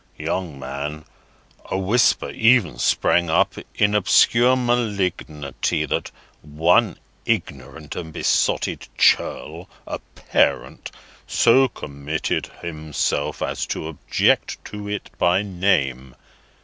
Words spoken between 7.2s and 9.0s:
ignorant and besotted